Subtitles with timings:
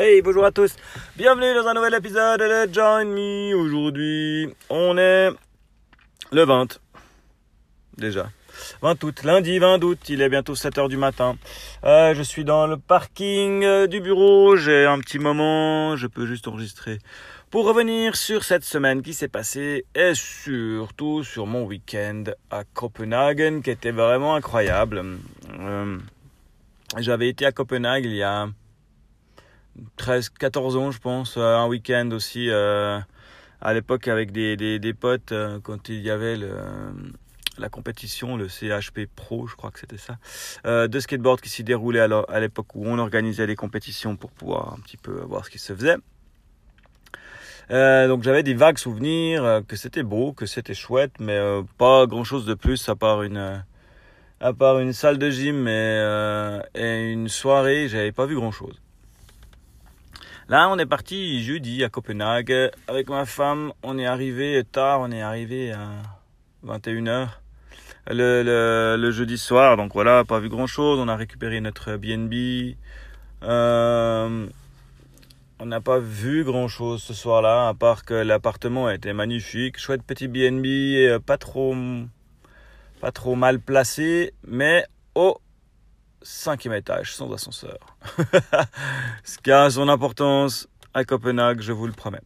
[0.00, 0.76] Hey, bonjour à tous.
[1.16, 3.52] Bienvenue dans un nouvel épisode de Join Me.
[3.52, 5.30] Aujourd'hui, on est
[6.30, 6.78] le 20.
[7.96, 8.30] Déjà.
[8.80, 11.36] 20 août, lundi 20 août, il est bientôt 7 heures du matin.
[11.82, 16.26] Euh, je suis dans le parking euh, du bureau, j'ai un petit moment, je peux
[16.26, 17.00] juste enregistrer
[17.50, 22.22] pour revenir sur cette semaine qui s'est passée et surtout sur mon week-end
[22.52, 25.02] à Copenhague qui était vraiment incroyable.
[25.58, 25.98] Euh,
[26.98, 28.46] j'avais été à Copenhague il y a
[29.96, 32.98] 13, 14 ans, je pense, euh, un week-end aussi, euh,
[33.60, 36.36] à l'époque avec des, des, potes, euh, quand il y avait
[37.58, 40.18] la compétition, le CHP Pro, je crois que c'était ça,
[40.64, 44.80] de skateboard qui s'y déroulait à l'époque où on organisait des compétitions pour pouvoir un
[44.80, 45.96] petit peu voir ce qui se faisait.
[47.70, 51.38] Donc j'avais des vagues souvenirs, que c'était beau, que c'était chouette, mais
[51.78, 53.64] pas grand chose de plus à part une,
[54.40, 58.80] à part une salle de gym et, et une soirée, j'avais pas vu grand chose.
[60.50, 63.70] Là, on est parti jeudi à Copenhague avec ma femme.
[63.82, 65.90] On est arrivé tard, on est arrivé à
[66.66, 67.28] 21h
[68.08, 69.76] le, jeudi soir.
[69.76, 70.98] Donc voilà, pas vu grand chose.
[71.00, 72.76] On a récupéré notre BNB.
[73.42, 74.46] Euh,
[75.60, 79.78] on n'a pas vu grand chose ce soir-là, à part que l'appartement était magnifique.
[79.78, 81.76] Chouette petit BNB, pas trop,
[83.02, 85.36] pas trop mal placé, mais oh
[86.22, 87.78] cinquième étage, sans ascenseur.
[89.24, 92.20] Ce qui a son importance à Copenhague, je vous le promets.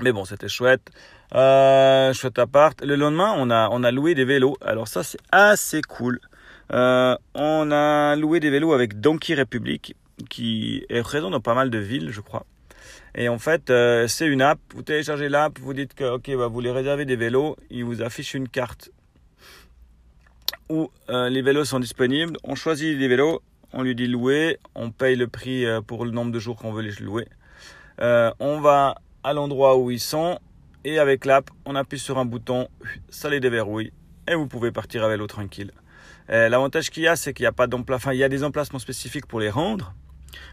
[0.00, 0.90] Mais bon, c'était chouette.
[1.34, 2.80] Euh, chouette appart.
[2.82, 4.56] Le lendemain, on a, on a loué des vélos.
[4.60, 6.20] Alors ça, c'est assez cool.
[6.72, 9.94] Euh, on a loué des vélos avec Donkey Republic,
[10.30, 12.46] qui est présent dans pas mal de villes, je crois.
[13.14, 14.58] Et en fait, euh, c'est une app.
[14.74, 17.56] Vous téléchargez l'app, vous dites que ok, bah, vous voulez réserver des vélos.
[17.70, 18.90] Il vous affiche une carte
[20.68, 22.36] où euh, les vélos sont disponibles.
[22.44, 26.10] On choisit les vélos, on lui dit louer, on paye le prix euh, pour le
[26.10, 27.28] nombre de jours qu'on veut les louer.
[28.00, 30.38] Euh, on va à l'endroit où ils sont
[30.84, 32.68] et avec l'app, on appuie sur un bouton,
[33.08, 33.92] ça les déverrouille
[34.28, 35.72] et vous pouvez partir à vélo tranquille.
[36.28, 38.78] L'avantage qu'il y a, c'est qu'il n'y a pas d'emplacement, il y a des emplacements
[38.78, 39.92] spécifiques pour les rendre.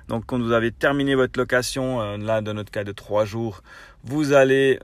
[0.10, 3.62] Donc, quand vous avez terminé votre location, là, dans notre cas de trois jours,
[4.04, 4.80] vous allez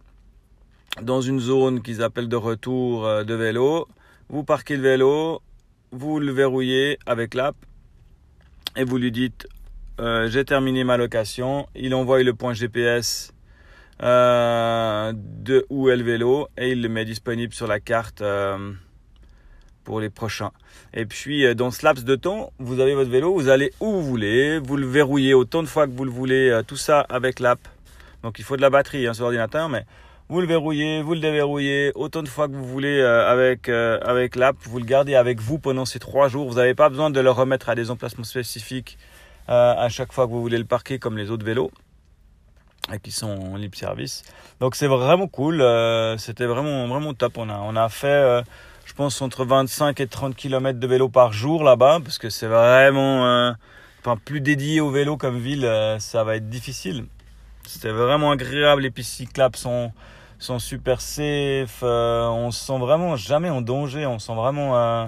[1.02, 3.90] dans une zone qu'ils appellent de retour de vélo
[4.30, 5.42] vous parquez le vélo,
[5.92, 7.56] vous le verrouillez avec l'app
[8.76, 9.48] et vous lui dites
[10.00, 11.68] euh, j'ai terminé ma location.
[11.76, 13.32] Il envoie le point GPS
[14.04, 18.74] euh, de où est le vélo et il le met disponible sur la carte euh,
[19.84, 20.52] pour les prochains.
[20.94, 24.04] Et puis dans ce laps de temps, vous avez votre vélo, vous allez où vous
[24.04, 27.60] voulez, vous le verrouillez autant de fois que vous le voulez, tout ça avec l'app.
[28.24, 29.86] Donc il faut de la batterie hein, sur l'ordinateur, mais
[30.28, 34.00] vous le verrouillez, vous le déverrouillez autant de fois que vous voulez euh, avec, euh,
[34.02, 34.56] avec l'app.
[34.64, 36.50] Vous le gardez avec vous pendant ces trois jours.
[36.50, 38.98] Vous n'avez pas besoin de le remettre à des emplacements spécifiques
[39.50, 41.72] euh, à chaque fois que vous voulez le parquer comme les autres vélos
[43.04, 44.24] qui sont en libre service.
[44.60, 45.64] Donc c'est vraiment cool.
[46.20, 47.38] C'était vraiment, vraiment top.
[47.38, 48.44] On a, on a fait,
[48.86, 52.46] je pense, entre 25 et 30 km de vélo par jour là-bas parce que c'est
[52.46, 53.56] vraiment,
[54.02, 57.06] enfin, plus dédié au vélo comme ville, ça va être difficile.
[57.68, 58.84] C'était vraiment agréable.
[58.84, 59.92] Les pistes cyclables sont,
[60.40, 61.82] sont super safe.
[61.84, 64.06] Euh, on se sent vraiment jamais en danger.
[64.06, 65.08] On se sent vraiment, euh,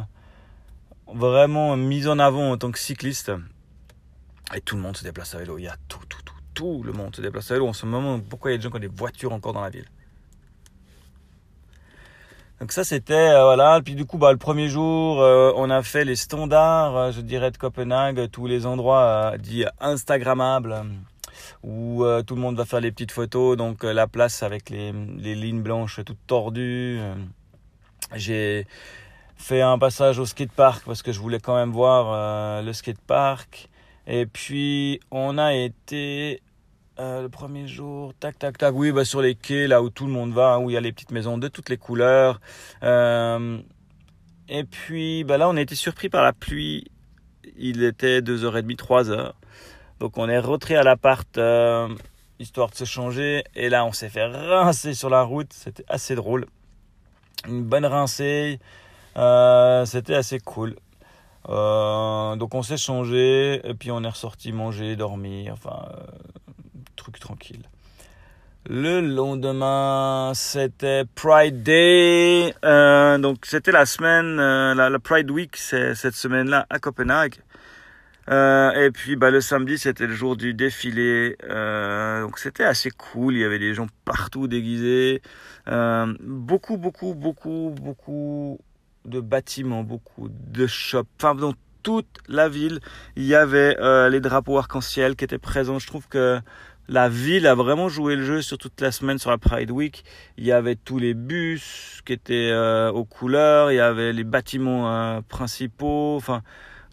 [1.14, 3.32] vraiment mis en avant en tant que cycliste.
[4.56, 5.58] Et tout le monde se déplace à vélo.
[5.58, 7.68] Il y a tout, tout, tout, tout le monde se déplace à vélo.
[7.68, 9.62] En ce moment, pourquoi il y a des gens qui ont des voitures encore dans
[9.62, 9.88] la ville?
[12.60, 16.06] Donc ça c'était euh, voilà puis du coup bah le premier jour on a fait
[16.06, 20.84] les standards je dirais de Copenhague tous les endroits dits instagrammables
[21.64, 23.58] où euh, tout le monde va faire les petites photos.
[23.58, 26.98] Donc euh, la place avec les, lignes blanches toutes tordues.
[27.00, 27.16] Euh,
[28.16, 28.68] j'ai
[29.36, 33.70] fait un passage au skatepark parce que je voulais quand même voir le skatepark.
[34.08, 36.42] Et puis on a été
[36.98, 40.12] le premier jour, tac tac tac, oui, bah, sur les quais là où tout le
[40.12, 42.40] monde va, hein, où il y a les petites maisons de toutes les couleurs.
[42.82, 46.86] et puis bah, là on a été surpris par la pluie.
[47.58, 49.34] Il était 2h30, 3h.
[50.00, 51.88] Donc on est rentré à l'appart euh,
[52.40, 55.52] histoire de se changer et là on s'est fait rincer sur la route.
[55.54, 56.46] C'était assez drôle.
[57.48, 58.60] Une bonne rincée.
[59.18, 60.76] Euh, c'était assez cool.
[61.50, 65.88] Euh, donc on s'est changé et puis on est ressorti manger, dormir, enfin
[66.96, 67.64] truc tranquille.
[68.70, 72.54] Le lendemain, c'était Pride Day.
[72.62, 77.36] Donc c'était la semaine, la, la, Pride Week, c'est cette semaine-là à Copenhague.
[78.30, 81.38] Euh, et puis bah, le samedi, c'était le jour du défilé.
[81.44, 83.36] Euh, donc c'était assez cool.
[83.36, 85.22] Il y avait des gens partout déguisés.
[85.68, 88.60] Euh, beaucoup, beaucoup, beaucoup, beaucoup
[89.06, 91.08] de bâtiments, beaucoup de shops.
[91.20, 91.54] Enfin, dans
[91.88, 92.82] toute la ville.
[93.16, 95.80] Il y avait euh, les drapeaux arc-en-ciel qui étaient présents.
[95.80, 96.42] Je trouve que
[96.90, 100.04] la ville a vraiment joué le jeu sur toute la semaine sur la Pride Week.
[100.38, 104.26] Il y avait tous les bus qui étaient euh, aux couleurs, il y avait les
[104.26, 106.16] bâtiments euh, principaux.
[106.18, 106.44] Enfin,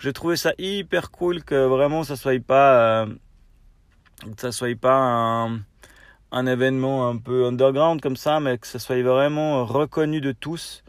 [0.04, 3.06] j'ai trouvé ça hyper cool que vraiment ça soit pas,
[4.36, 5.60] ça soit pas un,
[6.30, 10.84] un événement un peu underground comme ça, mais que ça soit vraiment reconnu de tous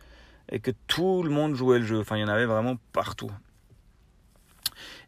[0.52, 2.00] et que tout le monde jouait le jeu.
[2.02, 3.32] Enfin, il y en avait vraiment partout.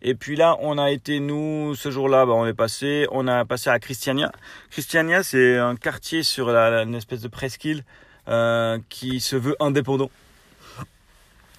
[0.01, 3.44] Et puis là, on a été, nous, ce jour-là, bah, on est passé, on a
[3.44, 4.31] passé à Christiania.
[4.69, 7.83] Christiania, c'est un quartier sur la, une espèce de presqu'île
[8.30, 10.09] euh, qui se veut indépendant.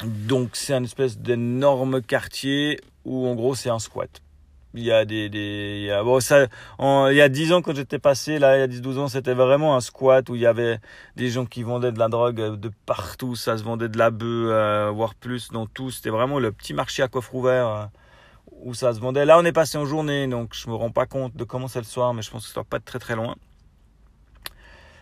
[0.04, 4.22] Donc, c'est un espèce d'énorme quartier où, en gros, c'est un squat.
[4.74, 6.46] Il y a des, des il y a, bon, ça,
[6.78, 9.34] il y a 10 ans quand j'étais passé, là, il y a 10-12 ans, c'était
[9.34, 10.78] vraiment un squat où il y avait
[11.16, 14.50] des gens qui vendaient de la drogue de partout, ça se vendait de la bœuf,
[14.52, 15.90] euh, voire plus dans tout.
[15.90, 17.84] C'était vraiment le petit marché à coffre ouvert euh,
[18.62, 19.24] où ça se vendait.
[19.24, 21.80] Là, on est passé en journée, donc je me rends pas compte de comment c'est
[21.80, 23.36] le soir, mais je pense que ça doit pas être très très loin.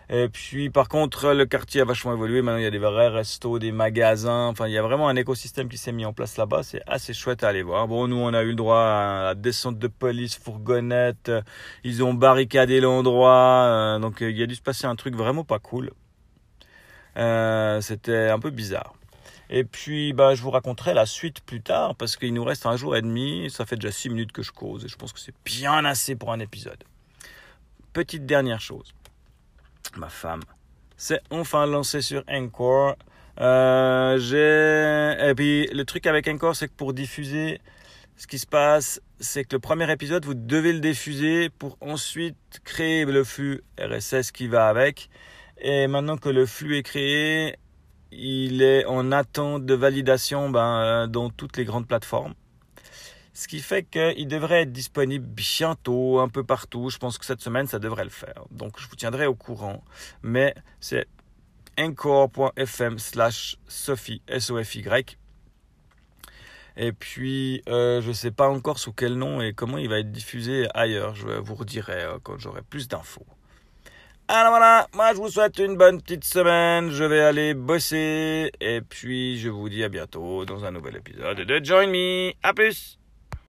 [0.09, 2.41] Et puis, par contre, le quartier a vachement évolué.
[2.41, 4.47] Maintenant, il y a des vrais restos, des magasins.
[4.47, 6.63] Enfin, il y a vraiment un écosystème qui s'est mis en place là-bas.
[6.63, 7.89] C'est assez chouette à aller voir.
[7.89, 11.29] Bon, nous, on a eu le droit à la descente de police, fourgonnette.
[11.83, 13.65] Ils ont barricadé l'endroit.
[13.65, 15.91] Euh, donc, il y a dû se passer un truc vraiment pas cool.
[17.17, 18.93] Euh, c'était un peu bizarre.
[19.49, 22.77] Et puis, bah, je vous raconterai la suite plus tard parce qu'il nous reste un
[22.77, 23.49] jour et demi.
[23.49, 26.15] Ça fait déjà six minutes que je cause et je pense que c'est bien assez
[26.15, 26.81] pour un épisode.
[27.91, 28.93] Petite dernière chose
[29.97, 30.41] ma femme,
[30.95, 32.95] c'est enfin lancé sur Encore.
[33.39, 37.61] Euh, j'ai et puis le truc avec Encore, c'est que pour diffuser,
[38.15, 42.35] ce qui se passe, c'est que le premier épisode, vous devez le diffuser pour ensuite
[42.63, 45.09] créer le flux RSS qui va avec.
[45.59, 47.57] Et maintenant que le flux est créé,
[48.11, 52.33] il est en attente de validation ben, euh, dans toutes les grandes plateformes.
[53.37, 56.89] Ce qui fait qu'il devrait être disponible bientôt, un peu partout.
[56.89, 58.45] Je pense que cette semaine, ça devrait le faire.
[58.49, 59.83] Donc, je vous tiendrai au courant.
[60.23, 61.05] Mais c'est
[61.77, 65.19] encore.fm slash Sophie, S-O-F-Y.
[66.77, 69.99] Et puis, euh, je ne sais pas encore sous quel nom et comment il va
[69.99, 71.13] être diffusé ailleurs.
[71.13, 73.27] Je vous redirai euh, quand j'aurai plus d'infos.
[74.29, 78.81] Alors voilà, moi je vous souhaite une bonne petite semaine, je vais aller bosser et
[78.81, 82.33] puis je vous dis à bientôt dans un nouvel épisode de Join Me.
[82.43, 82.96] À plus